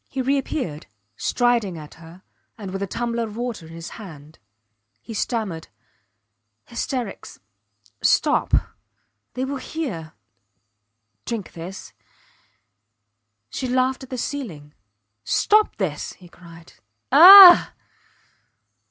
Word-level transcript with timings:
He 0.09 0.19
reappeared, 0.19 0.87
striding 1.15 1.77
at 1.77 1.93
her, 1.93 2.23
and 2.57 2.71
with 2.71 2.81
a 2.81 2.87
tumbler 2.87 3.21
of 3.25 3.37
water 3.37 3.67
in 3.67 3.73
his 3.73 3.89
hand. 4.01 4.39
He 4.99 5.13
stammered: 5.13 5.67
Hysterics 6.65 7.39
Stop 8.01 8.51
They 9.35 9.45
will 9.45 9.57
hear 9.57 10.13
Drink 11.27 11.53
this. 11.53 11.93
She 13.51 13.67
laughed 13.67 14.01
at 14.01 14.09
the 14.09 14.17
ceiling. 14.17 14.73
Stop 15.23 15.75
this! 15.75 16.13
he 16.13 16.27
cried. 16.27 16.73
Ah! 17.11 17.73